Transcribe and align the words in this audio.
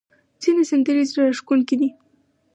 ځینې 0.41 0.63
سندرې 0.69 1.03
زړه 1.11 1.21
راښکونکې 1.29 1.75
دي. 1.81 1.89